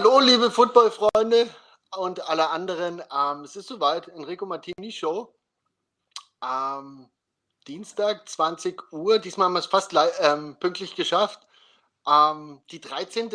[0.00, 1.52] Hallo, liebe Football-Freunde
[1.96, 3.02] und alle anderen.
[3.12, 5.34] Ähm, es ist soweit, Enrico Martini Show.
[6.40, 7.10] Ähm,
[7.66, 9.18] Dienstag, 20 Uhr.
[9.18, 11.40] Diesmal haben wir es fast ähm, pünktlich geschafft.
[12.06, 13.28] Ähm, die 13.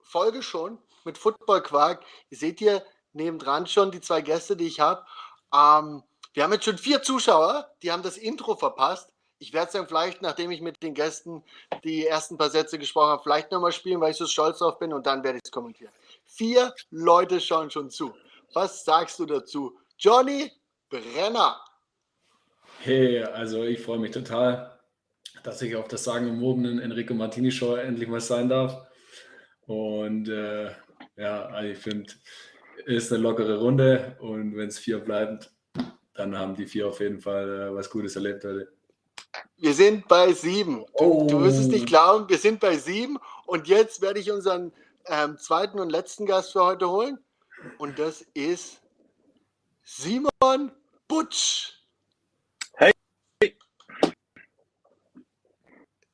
[0.00, 2.04] Folge schon mit Football Quark.
[2.30, 5.06] Ihr seht hier nebendran schon die zwei Gäste, die ich habe.
[5.54, 9.12] Ähm, wir haben jetzt schon vier Zuschauer, die haben das Intro verpasst.
[9.42, 11.42] Ich werde es dann vielleicht, nachdem ich mit den Gästen
[11.82, 14.92] die ersten paar Sätze gesprochen habe, vielleicht nochmal spielen, weil ich so stolz drauf bin
[14.92, 15.92] und dann werde ich es kommentieren.
[16.24, 18.14] Vier Leute schauen schon zu.
[18.54, 19.76] Was sagst du dazu?
[19.98, 20.52] Johnny
[20.88, 21.60] Brenner.
[22.82, 24.78] Hey, also ich freue mich total,
[25.42, 28.86] dass ich auf das sagenumwobenen Enrico Martini Show endlich mal sein darf.
[29.66, 30.70] Und äh,
[31.16, 32.12] ja, also ich finde,
[32.86, 35.50] es ist eine lockere Runde und wenn es vier bleibt,
[36.14, 38.68] dann haben die vier auf jeden Fall äh, was Gutes erlebt heute.
[39.62, 40.84] Wir sind bei sieben.
[40.98, 41.26] Du, oh.
[41.28, 43.20] du wirst es nicht glauben, wir sind bei sieben.
[43.46, 44.72] Und jetzt werde ich unseren
[45.06, 47.24] ähm, zweiten und letzten Gast für heute holen.
[47.78, 48.80] Und das ist
[49.84, 50.72] Simon
[51.06, 51.74] Butsch.
[52.74, 52.92] Hey.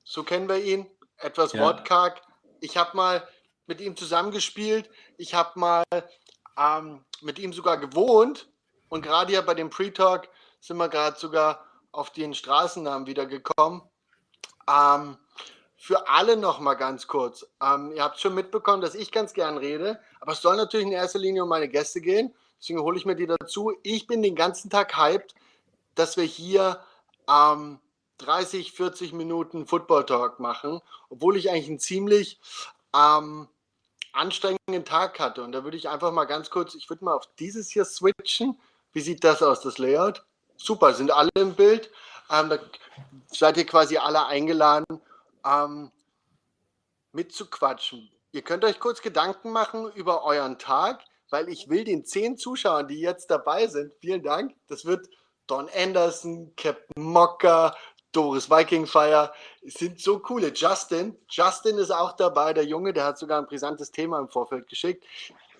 [0.04, 0.86] So kennen wir ihn.
[1.16, 1.62] Etwas ja.
[1.62, 2.20] wortkarg.
[2.60, 3.26] Ich habe mal
[3.66, 4.90] mit ihm zusammengespielt.
[5.16, 5.84] Ich habe mal
[6.58, 8.50] ähm, mit ihm sogar gewohnt.
[8.90, 10.28] Und gerade hier bei dem Pre-Talk
[10.60, 13.82] sind wir gerade sogar auf den Straßennamen wieder gekommen.
[14.68, 15.16] Ähm,
[15.76, 17.46] für alle noch mal ganz kurz.
[17.62, 20.92] Ähm, ihr habt schon mitbekommen, dass ich ganz gern rede, aber es soll natürlich in
[20.92, 22.34] erster Linie um meine Gäste gehen.
[22.60, 23.72] Deswegen hole ich mir die dazu.
[23.82, 25.34] Ich bin den ganzen Tag hyped,
[25.94, 26.80] dass wir hier
[27.28, 27.78] ähm,
[28.18, 32.40] 30, 40 Minuten Football Talk machen, obwohl ich eigentlich einen ziemlich
[32.94, 33.48] ähm,
[34.12, 35.44] anstrengenden Tag hatte.
[35.44, 38.60] Und da würde ich einfach mal ganz kurz, ich würde mal auf dieses hier switchen.
[38.92, 40.24] Wie sieht das aus, das Layout?
[40.58, 41.90] Super, sind alle im Bild.
[42.30, 42.58] Ähm, da
[43.28, 45.00] seid ihr quasi alle eingeladen,
[45.46, 45.90] ähm,
[47.12, 48.10] mitzuquatschen.
[48.32, 52.88] Ihr könnt euch kurz Gedanken machen über euren Tag, weil ich will den zehn Zuschauern,
[52.88, 54.54] die jetzt dabei sind, vielen Dank.
[54.66, 55.08] Das wird
[55.46, 57.74] Don Anderson, Captain Mocker,
[58.12, 59.32] Doris Viking Fire.
[59.62, 60.52] Es sind so coole.
[60.54, 64.68] Justin, Justin ist auch dabei, der Junge, der hat sogar ein brisantes Thema im Vorfeld
[64.68, 65.04] geschickt.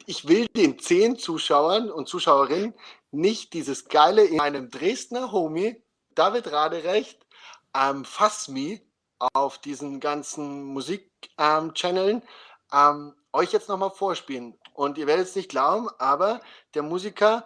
[0.07, 2.75] Ich will den zehn Zuschauern und Zuschauerinnen
[3.11, 5.83] nicht dieses geile in meinem Dresdner Homie,
[6.15, 7.27] David Raderecht,
[7.75, 8.83] ähm, Fassmi
[9.19, 12.29] auf diesen ganzen Musik-Channeln ähm,
[12.73, 14.59] ähm, euch jetzt nochmal vorspielen.
[14.75, 16.41] Und ihr werdet es nicht glauben, aber
[16.75, 17.45] der Musiker,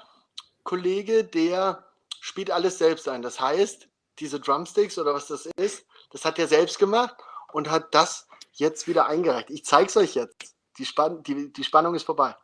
[0.64, 1.86] Kollege, der
[2.20, 3.22] spielt alles selbst ein.
[3.22, 7.16] Das heißt, diese Drumsticks oder was das ist, das hat er selbst gemacht
[7.52, 9.50] und hat das jetzt wieder eingereicht.
[9.50, 10.54] Ich zeige es euch jetzt.
[10.78, 12.34] Die, Spann die, die Spannung ist vorbei.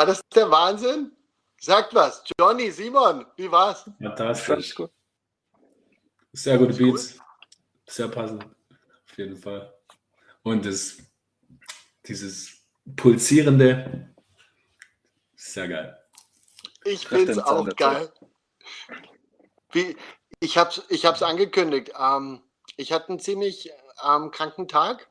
[0.00, 1.12] War das der Wahnsinn?
[1.60, 2.24] Sagt was.
[2.40, 3.84] Johnny, Simon, wie war's?
[4.00, 4.74] Fantastisch.
[4.74, 4.90] Gut.
[6.32, 7.18] Sehr gute Beats.
[7.18, 7.22] Gut.
[7.86, 8.44] Sehr passend.
[8.44, 9.70] Auf jeden Fall.
[10.42, 10.96] Und das,
[12.06, 12.62] dieses
[12.96, 14.14] pulsierende,
[15.36, 16.02] sehr geil.
[16.84, 18.10] Ich finde es auch geil.
[19.72, 19.98] Wie,
[20.40, 21.92] ich habe es ich hab's angekündigt.
[22.00, 22.40] Ähm,
[22.78, 23.70] ich hatte einen ziemlich
[24.02, 25.10] ähm, kranken Tag.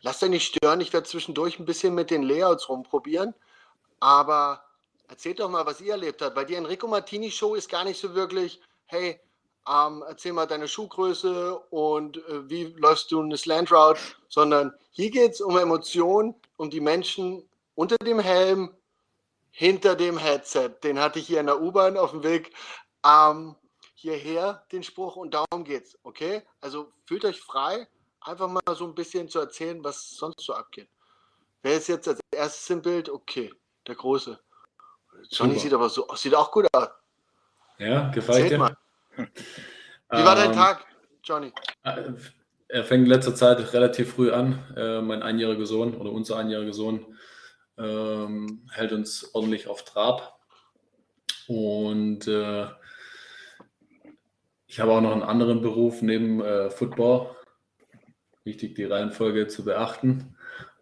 [0.00, 0.80] Lass dich nicht stören.
[0.80, 3.34] Ich werde zwischendurch ein bisschen mit den Layouts rumprobieren.
[4.00, 4.66] Aber
[5.08, 8.00] Erzählt doch mal, was ihr erlebt habt, weil die Enrico Martini Show ist gar nicht
[8.00, 9.20] so wirklich, hey,
[9.68, 15.10] ähm, erzähl mal deine Schuhgröße und äh, wie läufst du eine Slant Route, sondern hier
[15.10, 18.74] geht es um Emotionen, um die Menschen unter dem Helm,
[19.50, 20.70] hinter dem Headset.
[20.82, 22.52] Den hatte ich hier in der U-Bahn auf dem Weg
[23.04, 23.54] ähm,
[23.94, 26.42] hierher, den Spruch, und darum geht's, okay?
[26.60, 27.86] Also fühlt euch frei,
[28.20, 30.88] einfach mal so ein bisschen zu erzählen, was sonst so abgeht.
[31.62, 33.08] Wer ist jetzt als erstes im Bild?
[33.08, 33.52] Okay,
[33.88, 34.38] der Große.
[35.30, 35.60] Johnny Super.
[35.60, 36.88] sieht aber so, sieht auch gut aus.
[37.78, 38.58] Ja, gefällt dir.
[38.58, 38.76] Mal.
[39.16, 40.86] Wie war dein ähm, Tag,
[41.22, 41.52] Johnny?
[41.82, 42.12] Äh,
[42.68, 44.64] er fängt in letzter Zeit relativ früh an.
[44.76, 47.16] Äh, mein einjähriger Sohn oder unser einjähriger Sohn
[47.78, 50.38] ähm, hält uns ordentlich auf Trab.
[51.48, 52.66] Und äh,
[54.66, 57.34] ich habe auch noch einen anderen Beruf neben äh, Football.
[58.44, 60.35] Wichtig, die Reihenfolge zu beachten.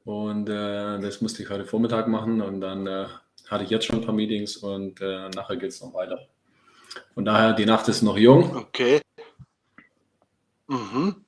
[0.05, 2.41] Und äh, das musste ich heute Vormittag machen.
[2.43, 3.06] Und dann äh,
[3.49, 6.27] hatte ich jetzt schon ein paar Meetings und nachher geht es noch weiter.
[7.15, 8.56] Von daher, die Nacht ist noch jung.
[8.56, 9.01] Okay.
[10.67, 11.25] Mhm.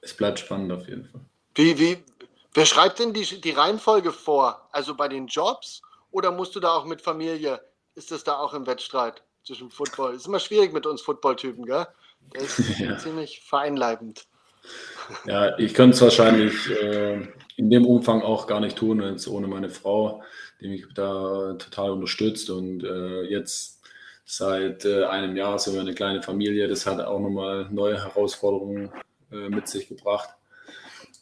[0.00, 1.20] Es bleibt spannend auf jeden Fall.
[1.54, 1.98] Wie, wie,
[2.52, 4.68] wer schreibt denn die, die Reihenfolge vor?
[4.72, 7.60] Also bei den Jobs oder musst du da auch mit Familie?
[7.94, 10.14] Ist das da auch im Wettstreit zwischen Football?
[10.14, 11.86] Ist immer schwierig mit uns Football-Typen, gell?
[12.34, 12.98] Der ist ja.
[12.98, 14.26] ziemlich vereinleibend.
[15.26, 19.46] Ja, ich könnte es wahrscheinlich äh, in dem Umfang auch gar nicht tun, jetzt ohne
[19.46, 20.22] meine Frau,
[20.60, 23.82] die mich da total unterstützt und äh, jetzt
[24.24, 26.68] seit äh, einem Jahr sind wir eine kleine Familie.
[26.68, 28.90] Das hat auch nochmal neue Herausforderungen
[29.30, 30.30] äh, mit sich gebracht.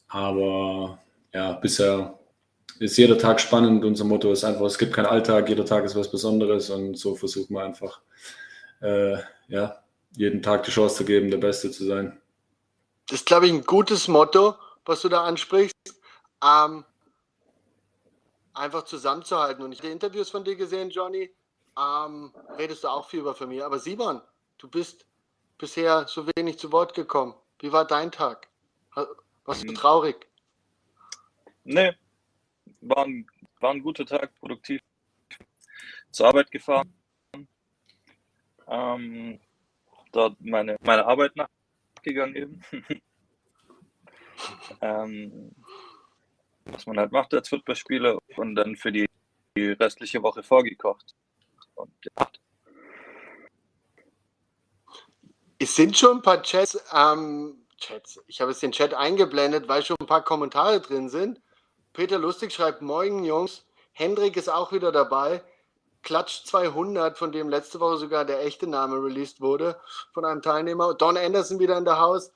[0.09, 0.99] Aber
[1.35, 2.19] ja, bisher
[2.79, 3.85] ist jeder Tag spannend.
[3.85, 7.15] Unser Motto ist einfach, es gibt keinen Alltag, jeder Tag ist was Besonderes und so
[7.15, 8.01] versuchen wir einfach,
[8.81, 9.17] äh,
[9.49, 9.83] ja,
[10.17, 12.21] jeden Tag die Chance zu geben, der Beste zu sein.
[13.09, 15.72] Das ist, glaube ich, ein gutes Motto, was du da ansprichst.
[16.43, 16.85] Ähm,
[18.55, 19.65] einfach zusammenzuhalten.
[19.65, 21.31] Und ich habe Interviews von dir gesehen, Johnny
[21.79, 23.65] ähm, redest du auch viel über Familie.
[23.65, 24.21] Aber Simon,
[24.59, 25.07] du bist
[25.59, 27.35] bisher so wenig zu Wort gekommen.
[27.61, 28.49] Wie war dein Tag?
[29.45, 29.75] Warst du hm.
[29.75, 30.29] traurig?
[31.65, 31.93] Nee,
[32.81, 33.27] war ein,
[33.61, 34.81] war ein guter Tag, produktiv
[36.11, 36.93] zur Arbeit gefahren.
[38.67, 39.41] Ähm,
[40.13, 42.63] dort meine, meine Arbeit nachgegangen eben.
[44.81, 45.55] ähm,
[46.65, 49.07] was man halt macht als Footballspieler und dann für die,
[49.57, 51.15] die restliche Woche vorgekocht
[51.75, 52.41] und gemacht.
[55.59, 58.21] Es sind schon ein paar Chats, ähm, Chats.
[58.27, 61.41] Ich habe jetzt den Chat eingeblendet, weil schon ein paar Kommentare drin sind.
[61.93, 63.65] Peter Lustig schreibt: Moin, Jungs.
[63.93, 65.43] Hendrik ist auch wieder dabei.
[66.03, 69.81] Klatsch 200, von dem letzte Woche sogar der echte Name released wurde,
[70.13, 70.95] von einem Teilnehmer.
[70.95, 72.33] Don Anderson wieder in der Haus.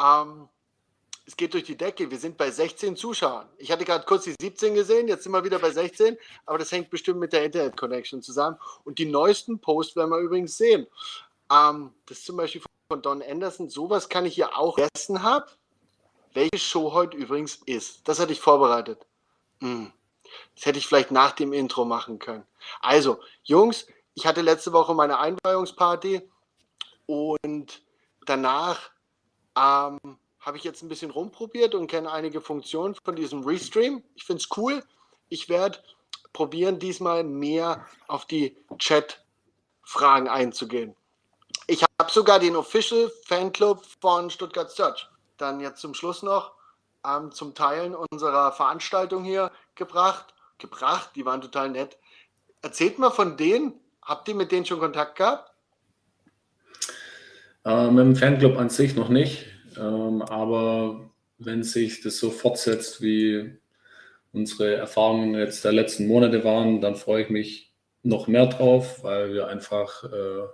[0.00, 0.48] Ähm,
[1.26, 2.10] es geht durch die Decke.
[2.10, 3.48] Wir sind bei 16 Zuschauern.
[3.58, 6.72] Ich hatte gerade kurz die 17 gesehen, jetzt sind wir wieder bei 16, aber das
[6.72, 8.58] hängt bestimmt mit der Internet-Connection zusammen.
[8.84, 10.86] Und die neuesten Posts werden wir übrigens sehen.
[11.50, 13.68] Ähm, das ist zum Beispiel von Don Anderson.
[13.68, 15.46] Sowas kann ich hier auch vergessen habe.
[16.32, 18.06] Welche Show heute übrigens ist.
[18.08, 19.06] Das hatte ich vorbereitet.
[19.60, 19.92] Hm.
[20.54, 22.44] Das hätte ich vielleicht nach dem Intro machen können.
[22.80, 26.22] Also, Jungs, ich hatte letzte Woche meine Einweihungsparty
[27.06, 27.82] und
[28.26, 28.90] danach
[29.56, 29.98] ähm,
[30.40, 34.02] habe ich jetzt ein bisschen rumprobiert und kenne einige Funktionen von diesem Restream.
[34.14, 34.82] Ich finde es cool.
[35.28, 35.78] Ich werde
[36.32, 40.96] probieren, diesmal mehr auf die Chat-Fragen einzugehen.
[41.66, 45.08] Ich habe sogar den Official Fanclub von Stuttgart Search
[45.40, 46.52] dann jetzt zum Schluss noch
[47.06, 50.34] ähm, zum Teilen unserer Veranstaltung hier gebracht.
[50.58, 51.96] Gebracht, die waren total nett.
[52.62, 53.74] Erzählt mal von denen.
[54.02, 55.50] Habt ihr mit denen schon Kontakt gehabt?
[57.64, 59.46] Äh, mit dem Fanclub an sich noch nicht.
[59.78, 63.58] Ähm, aber wenn sich das so fortsetzt, wie
[64.32, 67.72] unsere Erfahrungen jetzt der letzten Monate waren, dann freue ich mich
[68.02, 70.46] noch mehr drauf, weil wir einfach äh,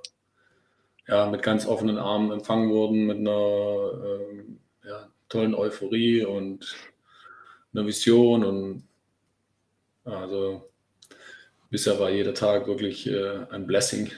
[1.08, 6.76] ja, mit ganz offenen Armen empfangen wurden, mit einer äh, ja, tollen Euphorie und
[7.72, 8.44] einer Vision.
[8.44, 8.82] Und
[10.04, 10.68] also
[11.70, 14.10] bisher war jeder Tag wirklich äh, ein Blessing.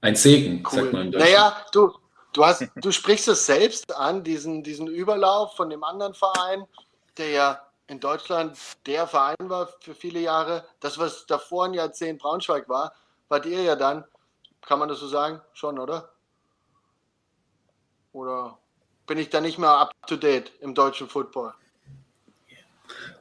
[0.00, 0.80] Ein Segen, cool.
[0.80, 1.10] sagt man.
[1.10, 1.92] Naja, du,
[2.36, 6.66] Du, hast, du sprichst es selbst an, diesen, diesen Überlauf von dem anderen Verein,
[7.16, 10.64] der ja in Deutschland der Verein war für viele Jahre.
[10.80, 12.92] Das, was davor ein Jahrzehnt Braunschweig war,
[13.28, 14.04] wart ihr ja dann,
[14.60, 15.40] kann man das so sagen?
[15.54, 16.10] Schon, oder?
[18.12, 18.58] Oder
[19.06, 21.54] bin ich da nicht mehr up to date im deutschen Football?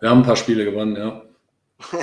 [0.02, 1.22] Wir haben ein paar Spiele gewonnen, ja.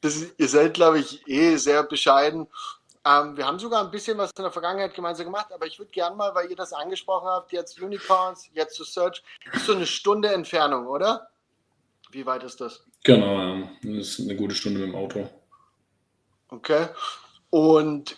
[0.00, 2.46] das, ihr seid, glaube ich, eh sehr bescheiden
[3.04, 5.90] ähm, wir haben sogar ein bisschen was in der Vergangenheit gemeinsam gemacht, aber ich würde
[5.90, 9.86] gerne mal, weil ihr das angesprochen habt, jetzt Unicorns, jetzt zu Search, ist so eine
[9.86, 11.28] Stunde Entfernung, oder?
[12.10, 12.84] Wie weit ist das?
[13.04, 13.68] Genau, ja.
[13.82, 15.28] das ist eine gute Stunde mit dem Auto.
[16.48, 16.88] Okay.
[17.48, 18.16] Und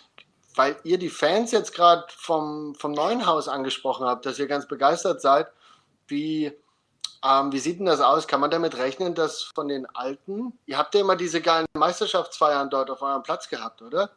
[0.55, 4.67] weil ihr die Fans jetzt gerade vom, vom neuen Haus angesprochen habt, dass ihr ganz
[4.67, 5.47] begeistert seid,
[6.07, 6.51] wie,
[7.23, 8.27] ähm, wie sieht denn das aus?
[8.27, 12.69] Kann man damit rechnen, dass von den Alten, ihr habt ja immer diese geilen Meisterschaftsfeiern
[12.69, 14.11] dort auf eurem Platz gehabt, oder?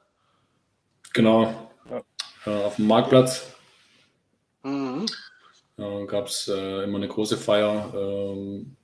[1.13, 2.03] Genau, ja.
[2.47, 3.55] äh, auf dem Marktplatz.
[4.63, 5.07] Mhm.
[5.79, 8.77] Äh, Gab es äh, immer eine große Feier ähm,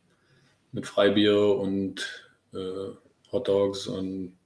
[0.73, 2.95] mit Freibier und äh,
[3.31, 4.37] Hot Dogs und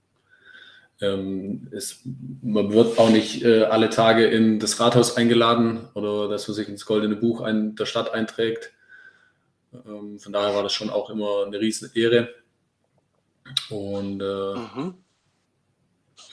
[1.01, 2.01] ähm, es,
[2.43, 6.69] man wird auch nicht äh, alle Tage in das Rathaus eingeladen oder dass man sich
[6.69, 8.73] ins Goldene Buch ein, der Stadt einträgt.
[9.85, 12.35] Ähm, von daher war das schon auch immer eine riesen Ehre.
[13.69, 14.95] Und äh, mhm.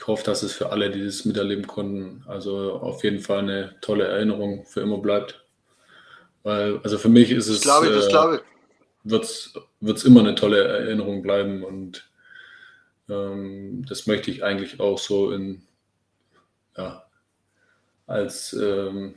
[0.04, 3.76] Ich hoffe, dass es für alle, die das miterleben konnten, also auf jeden Fall eine
[3.80, 5.46] tolle Erinnerung für immer bleibt.
[6.44, 9.62] Weil, also für mich ist es, das glaube ich, das glaube ich.
[9.80, 12.06] wird es immer eine tolle Erinnerung bleiben und
[13.08, 15.62] ähm, das möchte ich eigentlich auch so in,
[16.76, 17.06] ja,
[18.06, 19.16] als ähm,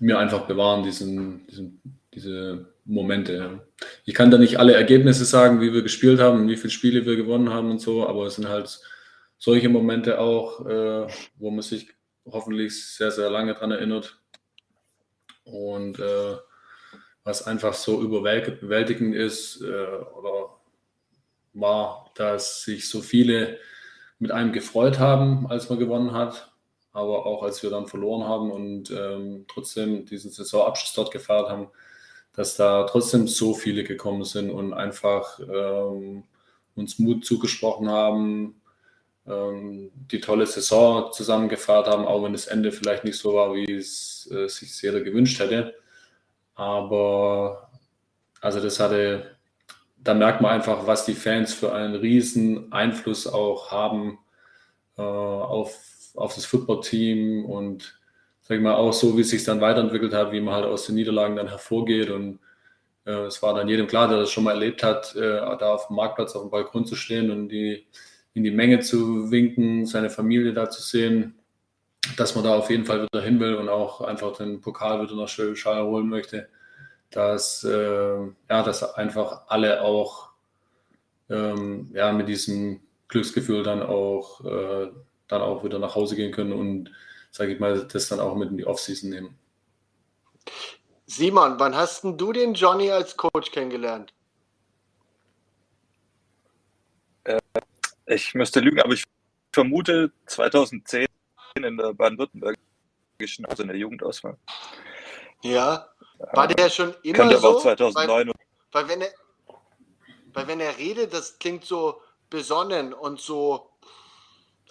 [0.00, 1.80] mir einfach bewahren, diesen, diesen,
[2.12, 3.60] diese Momente.
[4.04, 7.14] Ich kann da nicht alle Ergebnisse sagen, wie wir gespielt haben, wie viele Spiele wir
[7.14, 8.80] gewonnen haben und so, aber es sind halt
[9.42, 11.88] solche Momente auch, äh, wo man sich
[12.24, 14.22] hoffentlich sehr, sehr lange dran erinnert.
[15.42, 16.36] Und äh,
[17.24, 19.64] was einfach so überwältigend ist äh,
[20.16, 20.60] oder
[21.54, 23.58] war, dass sich so viele
[24.20, 26.52] mit einem gefreut haben, als man gewonnen hat,
[26.92, 31.66] aber auch als wir dann verloren haben und ähm, trotzdem diesen Saisonabschluss dort gefeiert haben,
[32.32, 36.22] dass da trotzdem so viele gekommen sind und einfach ähm,
[36.76, 38.61] uns Mut zugesprochen haben,
[39.24, 43.72] die tolle Saison zusammen gefeiert haben, auch wenn das Ende vielleicht nicht so war, wie
[43.72, 45.74] es äh, sich jeder gewünscht hätte.
[46.54, 47.70] Aber
[48.40, 49.36] also das hatte
[50.02, 54.18] da merkt man einfach, was die Fans für einen riesen Einfluss auch haben
[54.98, 55.78] äh, auf,
[56.14, 57.98] auf das Footballteam und
[58.40, 60.86] sag ich mal auch so, wie es sich dann weiterentwickelt hat, wie man halt aus
[60.86, 62.40] den Niederlagen dann hervorgeht und
[63.06, 65.86] äh, es war dann jedem klar, der das schon mal erlebt hat, äh, da auf
[65.86, 67.86] dem Marktplatz auf dem Balkon zu stehen und die,
[68.34, 71.34] in die Menge zu winken, seine Familie da zu sehen,
[72.16, 75.14] dass man da auf jeden Fall wieder hin will und auch einfach den Pokal wieder
[75.14, 76.48] nach Schal holen möchte
[77.12, 80.30] dass, äh, ja, dass einfach alle auch
[81.30, 84.90] ähm, ja, mit diesem Glücksgefühl dann auch, äh,
[85.28, 86.90] dann auch wieder nach Hause gehen können und,
[87.30, 89.38] sage ich mal, das dann auch mit in die Offseason nehmen.
[91.06, 94.12] Simon, wann hast denn du den Johnny als Coach kennengelernt?
[97.24, 97.38] Äh,
[98.06, 99.04] ich müsste lügen, aber ich
[99.52, 101.06] vermute 2010
[101.54, 104.36] in der baden-württembergischen, also in der Jugendauswahl.
[105.42, 105.88] Ja,
[106.32, 107.48] war der schon immer Könnte so?
[107.48, 108.28] Aber auch 2009.
[108.28, 108.34] Weil,
[108.72, 109.12] weil, wenn er,
[110.32, 113.70] weil wenn er redet, das klingt so besonnen und so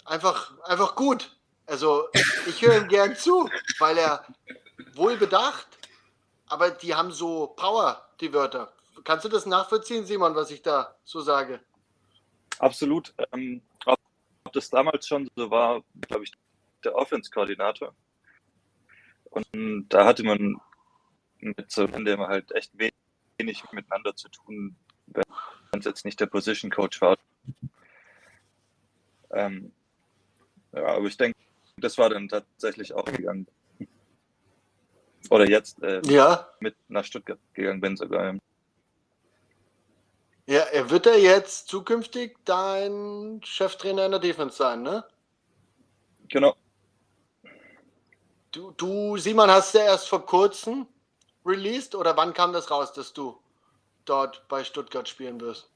[0.04, 1.36] einfach, einfach gut.
[1.66, 2.08] Also
[2.46, 3.48] ich höre ihm gern zu,
[3.78, 4.26] weil er
[4.94, 5.66] wohl bedacht,
[6.48, 8.72] aber die haben so Power, die Wörter.
[9.04, 11.60] Kannst du das nachvollziehen, Simon, was ich da so sage?
[12.58, 13.14] Absolut.
[13.32, 13.62] Ähm,
[14.44, 16.32] ob das damals schon so war, glaube ich,
[16.84, 17.94] der Offense-Koordinator.
[19.30, 20.60] Und da hatte man
[21.38, 26.70] mit so dem halt echt wenig miteinander zu tun, wenn es jetzt nicht der Position
[26.70, 27.16] Coach war.
[29.30, 29.72] Ähm,
[30.72, 31.38] ja, aber ich denke,
[31.78, 33.46] das war dann tatsächlich auch gegangen.
[35.30, 36.48] Oder jetzt äh, ja.
[36.60, 38.36] mit nach Stuttgart gegangen bin sogar.
[40.46, 45.04] Ja, er wird er jetzt zukünftig dein Cheftrainer in der Defense sein, ne?
[46.28, 46.56] Genau.
[48.50, 50.86] Du, du Simon, hast ja erst vor kurzem
[51.44, 53.40] released oder wann kam das raus, dass du
[54.04, 55.70] dort bei Stuttgart spielen wirst?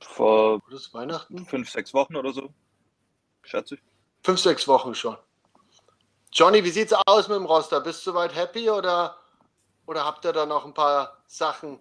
[0.00, 1.44] Vor das Weihnachten?
[1.46, 2.52] fünf, sechs Wochen oder so,
[3.42, 3.82] schätze ich.
[4.22, 5.16] Fünf, sechs Wochen schon.
[6.32, 7.80] Johnny, wie sieht's aus mit dem Roster?
[7.80, 9.16] Bist du soweit happy oder,
[9.86, 11.78] oder habt ihr da noch ein paar Sachen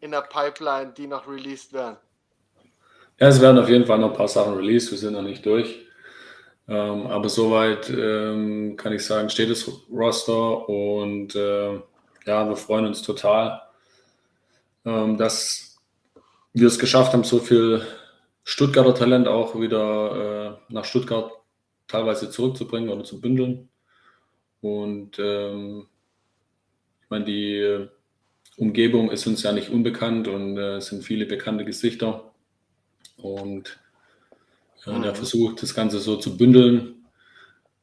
[0.00, 1.96] in der Pipeline, die noch released werden?
[3.20, 4.90] Ja, es werden auf jeden Fall noch ein paar Sachen released.
[4.90, 5.86] Wir sind noch nicht durch.
[6.68, 11.74] Ähm, aber soweit ähm, kann ich sagen, steht das Roster und äh,
[12.26, 13.62] ja, wir freuen uns total,
[14.84, 15.78] ähm, dass
[16.52, 17.82] wir es geschafft haben, so viel
[18.44, 21.32] Stuttgarter Talent auch wieder äh, nach Stuttgart
[21.86, 23.70] teilweise zurückzubringen oder zu bündeln.
[24.60, 25.86] Und ähm,
[27.02, 27.88] ich meine, die
[28.58, 32.32] Umgebung ist uns ja nicht unbekannt und äh, es sind viele bekannte Gesichter.
[33.16, 33.78] Und
[34.84, 35.02] äh, mhm.
[35.02, 37.06] der versucht, das Ganze so zu bündeln.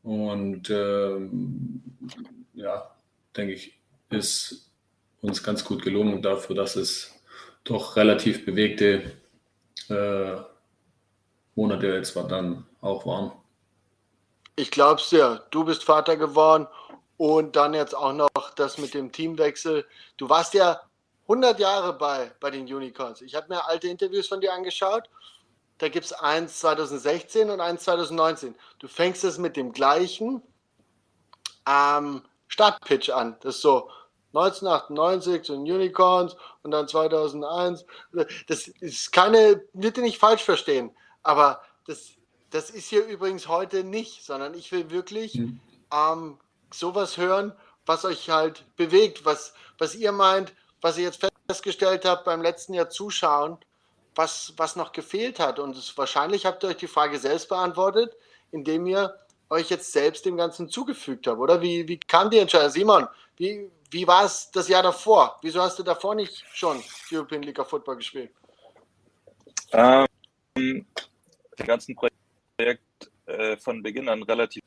[0.03, 1.81] Und ähm,
[2.53, 2.91] ja,
[3.35, 3.79] denke ich,
[4.09, 4.69] ist
[5.21, 7.15] uns ganz gut gelungen dafür, dass es
[7.63, 9.13] doch relativ bewegte
[9.89, 10.35] äh,
[11.55, 13.31] Monate jetzt dann auch waren.
[14.57, 15.45] Ich glaube es dir.
[15.51, 16.67] Du bist Vater geworden
[17.17, 19.85] und dann jetzt auch noch das mit dem Teamwechsel.
[20.17, 20.81] Du warst ja
[21.23, 23.21] 100 Jahre bei, bei den Unicorns.
[23.21, 25.09] Ich habe mir alte Interviews von dir angeschaut.
[25.77, 28.55] Da gibt es eins 2016 und eins 2019.
[28.79, 30.41] Du fängst es mit dem gleichen
[31.67, 33.35] ähm, Startpitch an.
[33.41, 33.89] Das ist so
[34.33, 37.85] 1998 zu den Unicorns und dann 2001.
[38.47, 42.11] Das ist keine, bitte nicht falsch verstehen, aber das,
[42.49, 45.59] das ist hier übrigens heute nicht, sondern ich will wirklich mhm.
[45.91, 46.37] ähm,
[46.79, 47.53] sowas hören,
[47.85, 52.73] was euch halt bewegt, was, was ihr meint, was ihr jetzt festgestellt habt beim letzten
[52.73, 53.57] Jahr Zuschauen,
[54.15, 55.59] was, was noch gefehlt hat.
[55.59, 58.15] Und es, wahrscheinlich habt ihr euch die Frage selbst beantwortet,
[58.51, 59.15] indem ihr
[59.49, 61.61] euch jetzt selbst dem Ganzen zugefügt habt, oder?
[61.61, 62.69] Wie, wie kam die Entscheidung?
[62.69, 65.37] Simon, wie, wie war es das Jahr davor?
[65.41, 68.31] Wieso hast du davor nicht schon European League of Football gespielt?
[69.71, 70.07] Ähm,
[70.57, 70.85] dem
[71.65, 72.81] ganzen Projekt
[73.25, 74.63] äh, von Beginn an relativ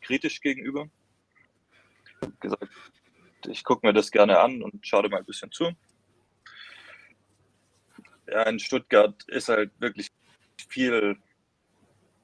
[0.00, 0.88] kritisch gegenüber.
[2.26, 2.68] Ich habe gesagt,
[3.48, 5.72] ich gucke mir das gerne an und schaue dir mal ein bisschen zu.
[8.28, 10.08] Ja, in Stuttgart ist halt wirklich
[10.68, 11.16] viel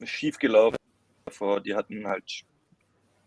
[0.03, 0.77] schief gelaufen.
[1.65, 2.43] Die hatten halt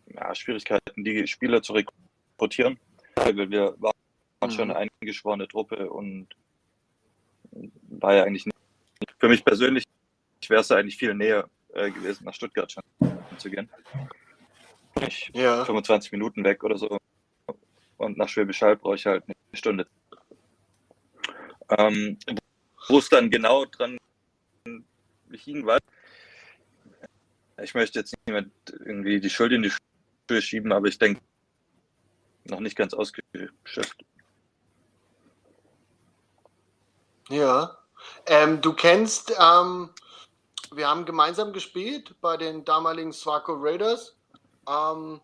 [0.07, 2.77] ja, Schwierigkeiten, die Spieler zu rekrutieren.
[3.15, 3.93] Weil wir waren
[4.43, 4.51] mhm.
[4.51, 6.27] schon eine eingeschworene Truppe und
[7.89, 8.57] war ja eigentlich nicht.
[9.17, 9.85] Für mich persönlich
[10.47, 12.83] wäre es eigentlich viel näher äh, gewesen, nach Stuttgart schon
[13.37, 13.69] zu gehen.
[15.01, 15.65] Ich ja.
[15.65, 16.97] 25 Minuten weg oder so.
[17.97, 19.87] Und nach Schwäbisch Hall brauche ich halt eine Stunde.
[21.69, 22.17] Ähm,
[22.87, 23.97] wo es dann genau dran
[25.31, 25.79] hing, war,
[27.61, 28.45] ich möchte jetzt nicht mehr
[28.85, 31.21] irgendwie die Schuld in die Schuhe schieben, aber ich denke,
[32.45, 34.05] noch nicht ganz ausgeschöpft.
[37.29, 37.77] Ja,
[38.27, 39.89] ähm, du kennst, ähm,
[40.71, 44.14] wir haben gemeinsam gespielt bei den damaligen Swaco Raiders.
[44.67, 45.21] Ähm,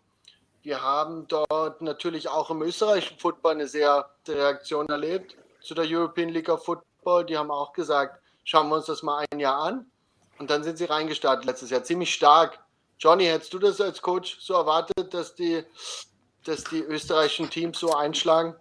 [0.63, 6.29] wir haben dort natürlich auch im österreichischen Football eine sehr Reaktion erlebt zu der European
[6.29, 7.25] League of Football.
[7.25, 9.85] Die haben auch gesagt, schauen wir uns das mal ein Jahr an.
[10.37, 11.83] Und dann sind sie reingestartet letztes Jahr.
[11.83, 12.59] Ziemlich stark.
[12.99, 15.63] Johnny, hättest du das als Coach so erwartet, dass die
[16.43, 18.55] dass die österreichischen Teams so einschlagen?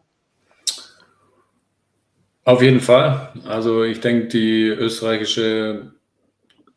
[2.44, 3.32] Auf jeden Fall.
[3.44, 5.92] Also ich denke, die österreichische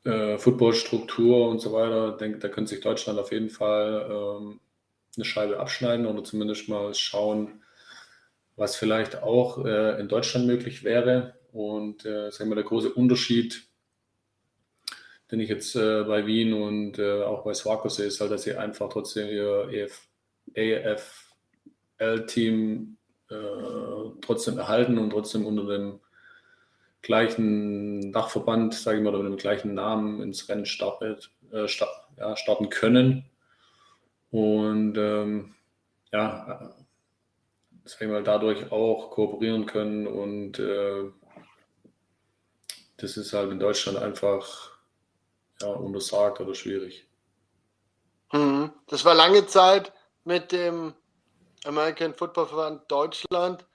[0.04, 4.60] äh, Footballstruktur und so weiter, denke, da könnte sich Deutschland auf jeden Fall ähm,
[5.16, 7.64] eine Scheibe abschneiden oder zumindest mal schauen,
[8.56, 11.36] was vielleicht auch äh, in Deutschland möglich wäre.
[11.52, 13.68] Und äh, sagen wir, der große Unterschied,
[15.32, 18.44] den ich jetzt äh, bei Wien und äh, auch bei Swaco sehe, ist halt, dass
[18.44, 20.08] sie einfach trotzdem ihr EF
[22.00, 22.98] AFL-Team
[23.30, 23.36] äh,
[24.22, 26.00] trotzdem erhalten und trotzdem unter dem
[27.04, 31.92] gleichen Dachverband, sage ich mal, oder mit dem gleichen Namen ins Rennen startet, äh, start,
[32.18, 33.26] ja, starten können.
[34.32, 35.54] Und ähm,
[36.12, 36.74] ja,
[37.84, 40.08] sag ich mal, dadurch auch kooperieren können.
[40.08, 41.12] Und äh,
[42.98, 44.72] das ist halt in Deutschland einfach
[45.62, 47.06] ja, untersagt oder schwierig.
[48.32, 48.72] Mhm.
[48.88, 49.92] Das war lange Zeit
[50.24, 50.94] mit dem
[51.66, 53.66] American Football Verband Deutschland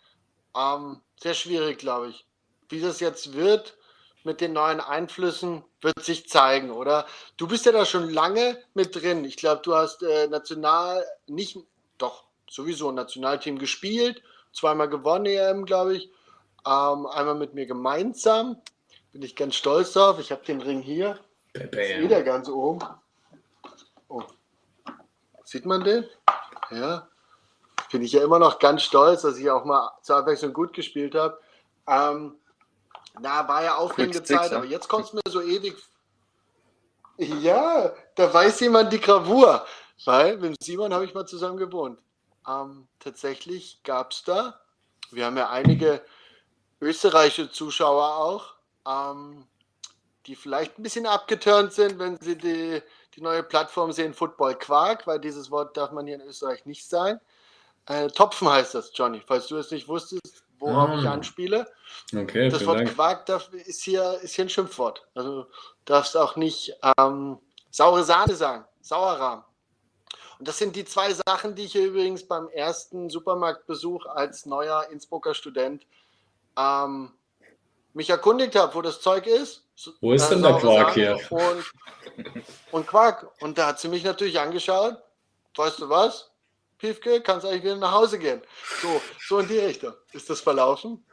[0.57, 2.28] ähm, sehr schwierig, glaube ich.
[2.69, 3.77] Wie das jetzt wird
[4.25, 7.07] mit den neuen Einflüssen, wird sich zeigen, oder?
[7.37, 9.25] Du bist ja da schon lange mit drin.
[9.25, 11.59] Ich glaube, du hast äh, national nicht,
[11.97, 16.11] doch sowieso ein Nationalteam gespielt, zweimal gewonnen EM, glaube ich.
[16.67, 18.61] Ähm, einmal mit mir gemeinsam.
[19.13, 20.19] Bin ich ganz stolz drauf.
[20.19, 21.19] Ich habe den Ring hier.
[21.55, 22.81] Ist wieder ganz oben.
[24.09, 24.23] Oh.
[25.45, 26.05] Sieht man den?
[26.71, 27.09] Ja.
[27.91, 31.15] Bin ich ja immer noch ganz stolz, dass ich auch mal zur Abwechslung gut gespielt
[31.15, 31.41] habe.
[31.87, 32.35] Ähm,
[33.21, 35.77] na, war ja aufregende Zeit, aber jetzt kommt es mir so ewig.
[37.17, 39.67] Ja, da weiß jemand die Gravur.
[40.05, 41.99] Weil mit Simon habe ich mal zusammen gewohnt.
[42.49, 44.61] Ähm, tatsächlich gab es da,
[45.11, 46.03] wir haben ja einige
[46.81, 48.55] österreichische Zuschauer auch,
[48.87, 49.45] ähm,
[50.27, 52.81] die vielleicht ein bisschen abgeturnt sind, wenn sie die
[53.19, 56.89] die neue Plattform sehen Football Quark, weil dieses Wort darf man hier in Österreich nicht
[56.89, 57.21] sein.
[57.87, 60.99] Äh, Topfen heißt das, Johnny, falls du es nicht wusstest, worauf ah.
[60.99, 61.67] ich anspiele.
[62.15, 62.95] Okay, das Wort Dank.
[62.95, 65.07] Quark darf, ist, hier, ist hier ein Schimpfwort.
[65.15, 65.47] Also
[65.85, 67.39] darfst auch nicht ähm,
[67.71, 69.45] saure Sahne sagen, Sauerrahm.
[70.39, 74.87] Und das sind die zwei Sachen, die ich hier übrigens beim ersten Supermarktbesuch als neuer
[74.91, 75.85] Innsbrucker Student
[76.57, 77.13] ähm,
[77.93, 79.65] mich erkundigt habe, wo das Zeug ist.
[80.01, 81.19] Wo ist denn der Quark hier?
[81.31, 81.65] Und,
[82.73, 83.31] und Quark.
[83.41, 84.97] Und da hat sie mich natürlich angeschaut.
[85.57, 86.28] Weißt du was?
[86.79, 88.43] Piefke, kannst eigentlich wieder nach Hause gehen.
[88.81, 91.05] So, so in die Richtung ist das verlaufen.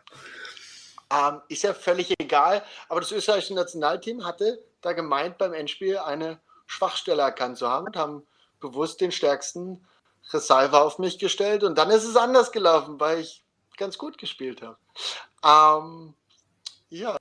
[1.11, 6.39] Ähm, ist ja völlig egal, aber das österreichische Nationalteam hatte da gemeint, beim Endspiel eine
[6.67, 8.23] Schwachstelle erkannt zu haben und haben
[8.59, 9.85] bewusst den stärksten
[10.31, 11.63] Reserve auf mich gestellt.
[11.63, 13.43] Und dann ist es anders gelaufen, weil ich
[13.77, 14.77] ganz gut gespielt habe.
[15.43, 16.13] Ähm,
[16.89, 17.17] ja,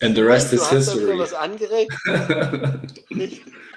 [0.00, 1.18] And the rest is history.
[1.18, 1.92] was angeregt.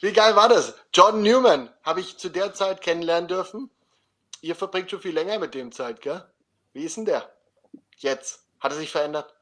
[0.00, 0.74] Wie geil war das?
[0.92, 3.70] Jordan Newman habe ich zu der Zeit kennenlernen dürfen.
[4.42, 6.22] Ihr verbringt schon viel länger mit dem Zeit, gell?
[6.72, 7.30] Wie ist denn der?
[7.96, 8.44] Jetzt.
[8.60, 9.34] Hat er sich verändert?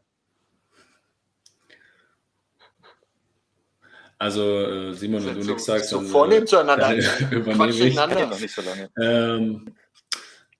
[4.19, 6.95] Also äh, Simon, wenn du so, nichts sagst, so dann vornehm äh, zueinander.
[7.31, 7.95] übernehme ich.
[7.95, 8.91] Noch nicht so lange.
[9.01, 9.75] Ähm,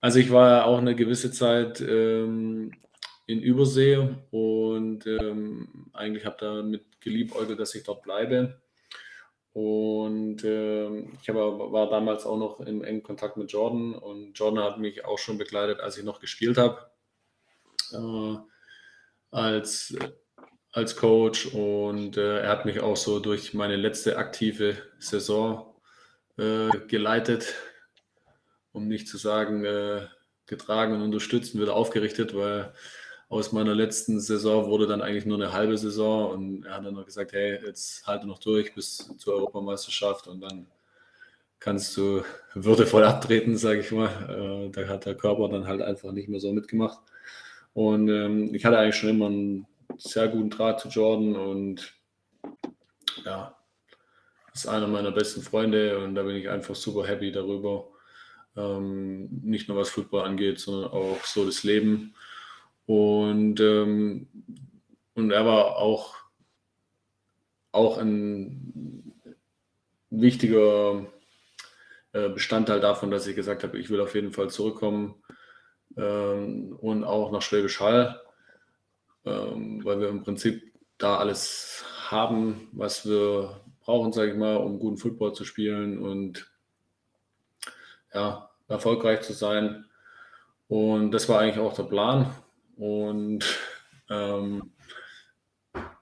[0.01, 2.71] also ich war auch eine gewisse Zeit ähm,
[3.25, 8.59] in Übersee und ähm, eigentlich habe damit geliebäugelt, dass ich dort bleibe.
[9.55, 14.65] Und äh, ich hab, war damals auch noch im engen Kontakt mit Jordan und Jordan
[14.65, 16.89] hat mich auch schon begleitet, als ich noch gespielt habe
[17.93, 18.35] äh,
[19.31, 19.95] als,
[20.73, 21.45] als Coach.
[21.53, 25.73] Und äh, er hat mich auch so durch meine letzte aktive Saison
[26.37, 27.55] äh, geleitet,
[28.73, 30.05] um nicht zu sagen äh,
[30.47, 32.73] getragen und unterstützt und wieder aufgerichtet, weil
[33.27, 36.93] aus meiner letzten Saison wurde dann eigentlich nur eine halbe Saison und er hat dann
[36.93, 40.67] noch gesagt, hey, jetzt halte noch durch bis zur Europameisterschaft und dann
[41.59, 44.67] kannst du würdevoll abtreten, sage ich mal.
[44.67, 46.99] Äh, da hat der Körper dann halt einfach nicht mehr so mitgemacht.
[47.73, 51.93] Und ähm, ich hatte eigentlich schon immer einen sehr guten Draht zu Jordan und
[53.25, 53.57] ja,
[54.53, 57.87] ist einer meiner besten Freunde und da bin ich einfach super happy darüber.
[58.55, 62.15] Ähm, nicht nur was Football angeht, sondern auch so das Leben.
[62.85, 64.27] Und, ähm,
[65.15, 66.15] und er war auch,
[67.71, 69.13] auch ein
[70.09, 71.05] wichtiger
[72.13, 75.15] äh, Bestandteil davon, dass ich gesagt habe, ich will auf jeden Fall zurückkommen
[75.97, 78.21] ähm, und auch nach Schwäbisch Hall,
[79.25, 84.79] ähm, weil wir im Prinzip da alles haben, was wir brauchen, sage ich mal, um
[84.79, 86.49] guten Football zu spielen und
[88.13, 89.85] ja, erfolgreich zu sein.
[90.67, 92.33] Und das war eigentlich auch der Plan.
[92.77, 93.45] Und
[94.09, 94.71] ähm,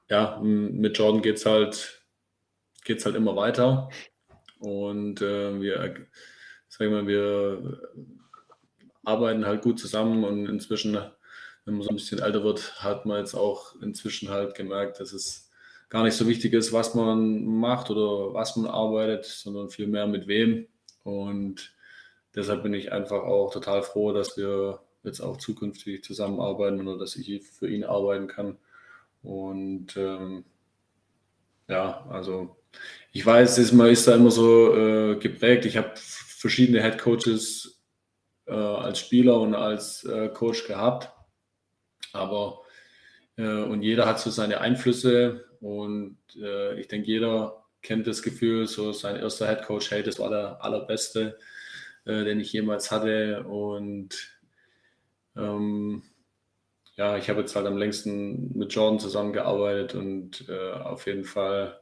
[0.09, 2.03] ja, mit Jordan geht es halt,
[2.83, 3.89] geht's halt immer weiter.
[4.59, 6.07] Und äh, wir,
[6.67, 7.81] sag ich mal, wir
[9.03, 10.93] arbeiten halt gut zusammen und inzwischen,
[11.65, 15.13] wenn man so ein bisschen älter wird, hat man jetzt auch inzwischen halt gemerkt, dass
[15.13, 15.51] es
[15.89, 20.27] gar nicht so wichtig ist, was man macht oder was man arbeitet, sondern vielmehr mit
[20.27, 20.67] wem.
[21.03, 21.75] Und
[22.33, 27.16] deshalb bin ich einfach auch total froh, dass wir jetzt auch zukünftig zusammenarbeiten oder dass
[27.16, 28.58] ich für ihn arbeiten kann.
[29.22, 30.46] Und ähm,
[31.68, 32.56] ja, also
[33.12, 35.66] ich weiß, ist, man ist da immer so äh, geprägt.
[35.66, 37.82] Ich habe verschiedene Head Coaches
[38.46, 41.12] äh, als Spieler und als äh, Coach gehabt.
[42.12, 42.62] Aber
[43.38, 48.68] äh, und jeder hat so seine Einflüsse und äh, ich denke, jeder kennt das Gefühl,
[48.68, 51.38] so sein erster Head Coach, hey, das war der allerbeste,
[52.06, 53.44] äh, den ich jemals hatte.
[53.44, 54.34] Und
[55.36, 56.04] ähm,
[56.96, 61.82] ja, ich habe jetzt halt am längsten mit Jordan zusammengearbeitet und äh, auf jeden Fall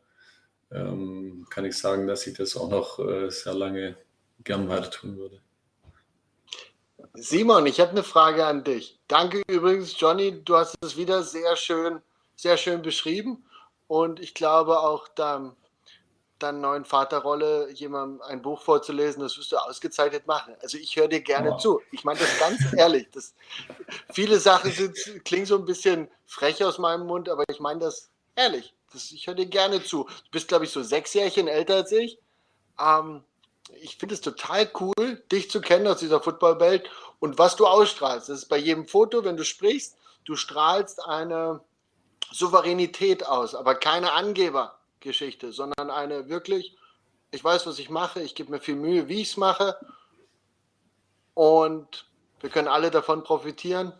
[0.71, 3.97] ähm, kann ich sagen, dass ich das auch noch äh, sehr lange
[4.43, 5.41] gern weiter tun würde.
[7.13, 8.99] Simon, ich habe eine Frage an dich.
[9.07, 10.43] Danke übrigens, Johnny.
[10.43, 12.01] Du hast es wieder sehr schön,
[12.35, 13.45] sehr schön beschrieben.
[13.87, 15.57] Und ich glaube auch deinem,
[16.43, 20.55] deiner neuen Vaterrolle jemandem ein Buch vorzulesen, das wirst du ausgezeichnet machen.
[20.61, 21.57] Also ich höre dir gerne oh.
[21.57, 21.81] zu.
[21.91, 23.07] Ich meine das ganz ehrlich.
[23.11, 23.33] Das,
[24.11, 28.09] viele Sachen sind, klingen so ein bisschen frech aus meinem Mund, aber ich meine das
[28.35, 28.73] ehrlich.
[28.93, 30.03] Das, ich höre dir gerne zu.
[30.03, 32.19] Du bist, glaube ich, so sechs Jährchen älter als ich.
[32.79, 33.23] Ähm,
[33.81, 38.29] ich finde es total cool, dich zu kennen aus dieser Footballwelt und was du ausstrahlst.
[38.29, 41.61] Das ist bei jedem Foto, wenn du sprichst, du strahlst eine
[42.31, 44.13] Souveränität aus, aber keine
[45.01, 46.77] Angebergeschichte, sondern eine wirklich,
[47.31, 49.77] ich weiß, was ich mache, ich gebe mir viel Mühe, wie ich es mache
[51.33, 52.05] und
[52.39, 53.93] wir können alle davon profitieren.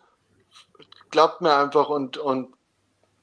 [1.10, 2.56] Glaubt mir einfach und, und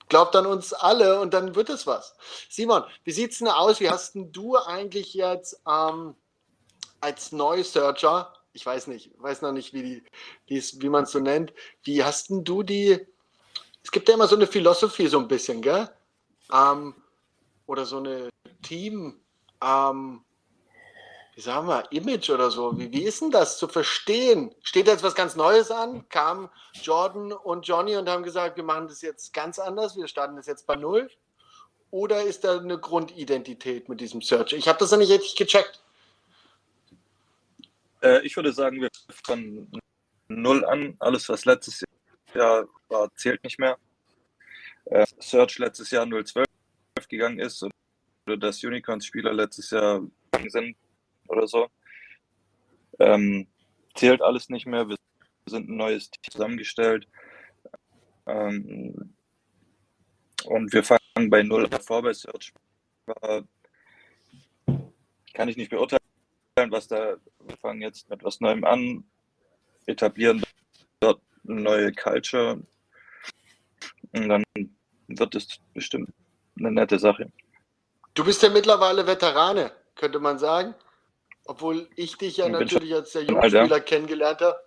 [0.08, 2.14] glaubt an uns alle und dann wird es was.
[2.48, 3.80] Simon, wie sieht es denn aus?
[3.80, 6.14] Wie hast du eigentlich jetzt ähm,
[7.00, 10.02] als Neusearcher, ich weiß nicht, weiß noch nicht, wie,
[10.46, 11.52] wie man es so nennt,
[11.84, 13.06] wie hast du die,
[13.82, 15.88] es gibt ja immer so eine Philosophie so ein bisschen, gell?
[16.52, 16.94] Ähm,
[17.68, 18.30] oder so eine
[18.62, 19.20] Team,
[19.62, 20.24] ähm,
[21.34, 22.76] wie sagen wir, Image oder so.
[22.76, 24.52] Wie, wie ist denn das zu verstehen?
[24.62, 26.08] Steht jetzt was ganz Neues an?
[26.08, 26.48] Kamen
[26.82, 30.46] Jordan und Johnny und haben gesagt, wir machen das jetzt ganz anders, wir starten das
[30.46, 31.08] jetzt bei Null?
[31.90, 34.54] Oder ist da eine Grundidentität mit diesem Search?
[34.54, 35.82] Ich habe das ja nicht richtig gecheckt.
[38.02, 38.90] Äh, ich würde sagen, wir
[39.24, 39.70] fangen
[40.28, 40.96] null an.
[40.98, 41.84] Alles, was letztes
[42.34, 43.78] Jahr war, zählt nicht mehr.
[44.86, 46.48] Äh, Search letztes Jahr 012
[47.06, 47.62] gegangen ist
[48.26, 50.02] oder dass Unicorns-Spieler letztes Jahr
[50.48, 50.76] sind
[51.28, 51.68] oder so.
[52.98, 53.46] Ähm,
[53.94, 54.88] zählt alles nicht mehr.
[54.88, 54.96] Wir
[55.46, 57.06] sind ein neues Team zusammengestellt.
[58.26, 59.14] Ähm,
[60.44, 62.52] und wir fangen bei Null vor bei Search.
[65.34, 66.00] Kann ich nicht beurteilen,
[66.68, 67.16] was da.
[67.46, 69.04] Wir fangen jetzt mit was Neuem an,
[69.86, 70.42] etablieren
[71.00, 72.62] dort eine neue Culture.
[74.12, 74.44] Und dann
[75.08, 76.10] wird es bestimmt
[76.58, 77.30] eine nette Sache.
[78.14, 80.74] Du bist ja mittlerweile Veterane, könnte man sagen.
[81.44, 84.58] Obwohl ich dich ja natürlich als der junge Spieler kennengelernt habe.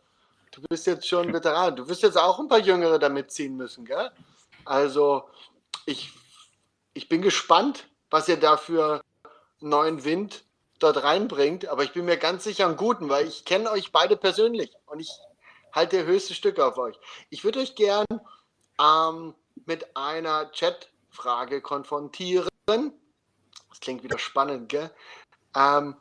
[0.52, 1.76] Du bist jetzt schon Veteran.
[1.76, 4.12] Du wirst jetzt auch ein paar Jüngere damit ziehen müssen, gell?
[4.66, 5.30] Also,
[5.86, 6.12] ich,
[6.94, 9.02] ich bin gespannt, was ihr da für
[9.60, 10.44] neuen Wind
[10.80, 11.68] dort reinbringt.
[11.68, 15.00] Aber ich bin mir ganz sicher einen guten, weil ich kenne euch beide persönlich und
[15.00, 15.12] ich
[15.72, 17.00] halte höchste Stücke auf euch.
[17.30, 18.06] Ich würde euch gern
[18.80, 20.52] ähm, mit einer
[21.12, 22.50] Chatfrage konfrontieren.
[22.66, 24.92] Das klingt wieder spannend, gell?
[25.56, 25.96] Ähm,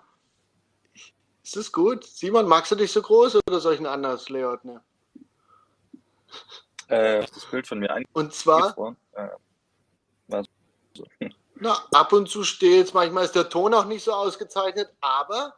[1.42, 2.04] ist das gut?
[2.04, 4.82] Simon, magst du dich so groß oder soll ich ein anderes Layout nehmen?
[6.88, 8.06] Äh, das Bild von mir ein.
[8.12, 8.96] Und zwar.
[9.12, 10.42] Äh,
[10.94, 11.04] so.
[11.56, 15.56] Na, ab und zu steht manchmal ist der Ton auch nicht so ausgezeichnet, aber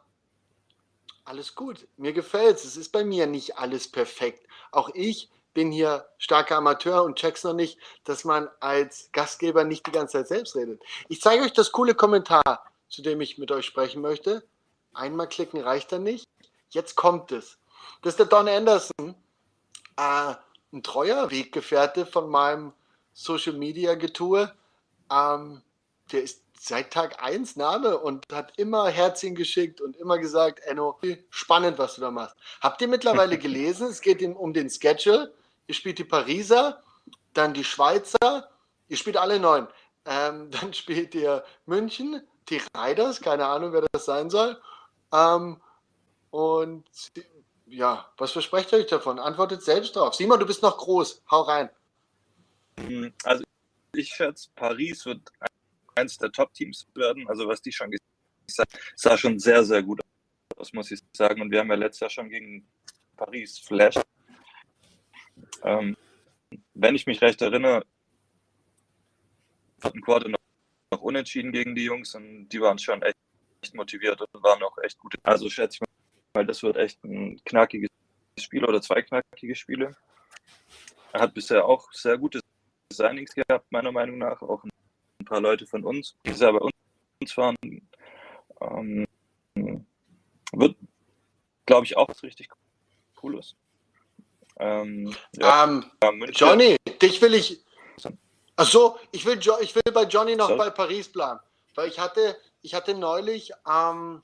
[1.23, 1.87] alles gut.
[1.95, 2.65] Mir gefällt es.
[2.65, 4.45] Es ist bei mir nicht alles perfekt.
[4.71, 9.85] Auch ich bin hier starker Amateur und check's noch nicht, dass man als Gastgeber nicht
[9.87, 10.81] die ganze Zeit selbst redet.
[11.09, 14.43] Ich zeige euch das coole Kommentar, zu dem ich mit euch sprechen möchte.
[14.93, 16.25] Einmal klicken reicht dann nicht.
[16.69, 17.57] Jetzt kommt es.
[18.01, 19.15] Das ist der Don Anderson,
[19.97, 20.33] äh,
[20.73, 22.73] ein treuer Weggefährte von meinem
[23.13, 24.51] Social Media Getue.
[25.11, 25.61] Ähm,
[26.11, 30.97] der ist seit Tag 1 Name und hat immer Herzchen geschickt und immer gesagt, Enno,
[31.29, 32.35] spannend, was du da machst.
[32.61, 33.87] Habt ihr mittlerweile gelesen?
[33.87, 35.33] Es geht um den Schedule
[35.67, 36.83] ihr spielt die Pariser,
[37.33, 38.49] dann die Schweizer,
[38.87, 39.67] ihr spielt alle neun.
[40.05, 44.61] Ähm, dann spielt ihr München, die Riders, keine Ahnung, wer das sein soll.
[45.13, 45.61] Ähm,
[46.31, 46.85] und
[47.67, 49.19] ja, was versprecht ihr euch davon?
[49.19, 50.15] Antwortet selbst drauf.
[50.15, 51.69] Simon, du bist noch groß, hau rein.
[52.79, 53.43] Hm, also
[53.95, 55.21] ich schätze, Paris wird
[55.95, 57.27] eines der Top-Teams werden.
[57.29, 60.01] Also was die schon gesagt haben, sah schon sehr, sehr gut
[60.57, 61.41] aus, muss ich sagen.
[61.41, 62.67] Und wir haben ja letztes Jahr schon gegen
[63.15, 63.95] Paris Flash
[65.63, 65.97] ähm,
[66.73, 67.83] wenn ich mich recht erinnere,
[69.83, 70.39] hatten Quarter noch,
[70.91, 73.17] noch unentschieden gegen die Jungs und die waren schon echt,
[73.61, 75.15] echt motiviert und waren auch echt gut.
[75.23, 75.87] Also schätze ich
[76.33, 77.89] mal, das wird echt ein knackiges
[78.39, 79.95] Spiel oder zwei knackige Spiele.
[81.11, 82.39] Er hat bisher auch sehr gute
[82.91, 84.41] Signings gehabt, meiner Meinung nach.
[84.41, 87.55] Auch ein paar Leute von uns, die sehr bei uns waren.
[88.61, 89.05] Ähm,
[90.51, 90.75] wird,
[91.65, 92.49] glaube ich, auch was richtig
[93.15, 93.55] Cooles.
[94.59, 95.85] Ähm, ja, ähm,
[96.31, 97.63] Johnny, dich will ich.
[98.55, 100.57] Ach so, ich will, ich will bei Johnny noch so.
[100.57, 101.39] bei Paris bleiben.
[101.75, 104.21] Weil ich hatte, ich hatte neulich, ähm,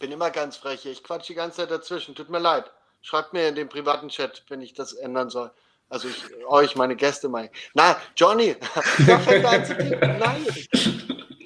[0.00, 2.70] bin immer ganz frech, ich quatsche die ganze Zeit dazwischen, tut mir leid.
[3.02, 5.50] Schreibt mir in den privaten Chat, wenn ich das ändern soll.
[5.88, 7.50] Also ich, euch, meine Gäste meine.
[7.74, 8.56] Nein, Johnny,
[8.98, 10.46] Nein.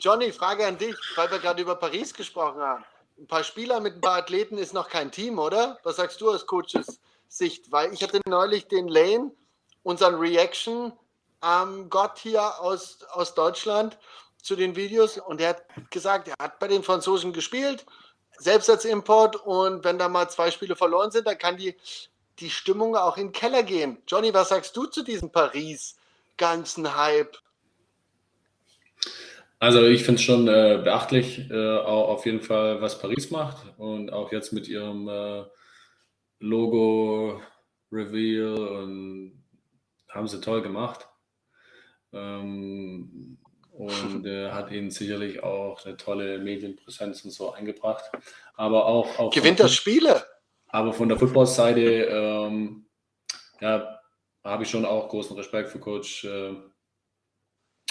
[0.00, 2.84] Johnny, Frage an dich, weil wir gerade über Paris gesprochen haben.
[3.18, 5.78] Ein paar Spieler mit ein paar Athleten ist noch kein Team, oder?
[5.82, 7.00] Was sagst du als Coaches?
[7.34, 9.32] Sicht, weil ich hatte neulich den Lane,
[9.82, 10.92] unseren Reaction
[11.42, 13.98] ähm, Gott hier aus, aus Deutschland
[14.40, 17.84] zu den Videos und er hat gesagt, er hat bei den Franzosen gespielt,
[18.38, 21.74] selbst als Import und wenn da mal zwei Spiele verloren sind, dann kann die,
[22.38, 23.98] die Stimmung auch in den Keller gehen.
[24.06, 25.96] Johnny, was sagst du zu diesem Paris
[26.36, 27.36] ganzen Hype?
[29.58, 34.12] Also ich finde es schon äh, beachtlich, äh, auf jeden Fall, was Paris macht und
[34.12, 35.44] auch jetzt mit ihrem äh,
[36.44, 37.40] Logo,
[37.90, 39.44] Reveal und
[40.10, 41.08] haben sie toll gemacht.
[42.12, 43.38] Ähm,
[43.72, 48.04] und äh, hat ihnen sicherlich auch eine tolle Medienpräsenz und so eingebracht.
[48.54, 49.18] Aber auch.
[49.18, 50.24] auch Gewinnt das Spiele?
[50.68, 52.86] Aber von der Football-Seite, ähm,
[53.60, 54.00] ja,
[54.44, 56.54] habe ich schon auch großen Respekt für Coach äh,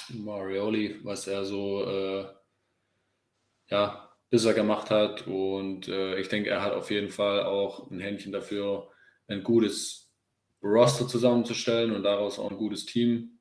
[0.10, 2.28] Marioli, was er so, äh,
[3.68, 5.28] ja, bisher gemacht hat.
[5.28, 8.90] Und äh, ich denke, er hat auf jeden Fall auch ein Händchen dafür,
[9.28, 10.12] ein gutes
[10.64, 13.40] Roster zusammenzustellen und daraus auch ein gutes Team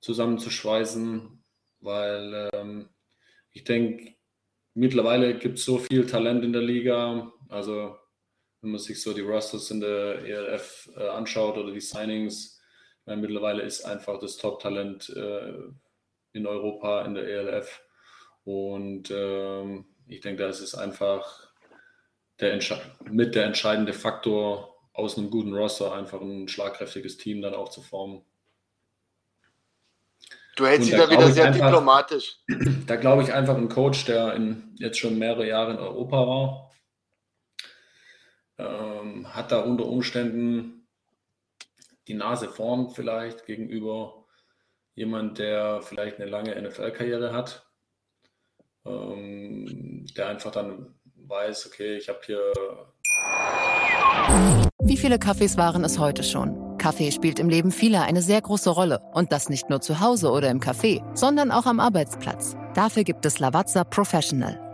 [0.00, 1.44] zusammenzuschweißen,
[1.78, 2.88] weil ähm,
[3.52, 4.16] ich denke,
[4.74, 7.32] mittlerweile gibt es so viel Talent in der Liga.
[7.48, 7.96] Also
[8.62, 12.60] wenn man sich so die Rosters in der ELF äh, anschaut oder die Signings,
[13.04, 15.54] meine, mittlerweile ist einfach das Top-Talent äh,
[16.32, 17.80] in Europa in der ELF.
[18.42, 21.48] Und ähm, ich denke, das ist einfach
[22.40, 22.60] der
[23.04, 27.82] mit der entscheidende Faktor, aus einem guten Roster einfach ein schlagkräftiges Team dann auch zu
[27.82, 28.24] formen.
[30.56, 32.38] Du hältst dich da wieder sehr einfach, diplomatisch.
[32.86, 36.72] Da glaube ich einfach ein Coach, der in, jetzt schon mehrere Jahre in Europa war,
[38.58, 40.88] ähm, hat da unter Umständen
[42.08, 44.24] die Nase vorn vielleicht gegenüber
[44.94, 47.65] jemand, der vielleicht eine lange NFL-Karriere hat,
[48.86, 50.94] ähm, der einfach dann
[51.26, 52.40] weiß, okay, ich habe hier.
[54.82, 56.78] Wie viele Kaffees waren es heute schon?
[56.78, 59.00] Kaffee spielt im Leben vieler eine sehr große Rolle.
[59.12, 62.56] Und das nicht nur zu Hause oder im Café, sondern auch am Arbeitsplatz.
[62.74, 64.65] Dafür gibt es Lavazza Professional.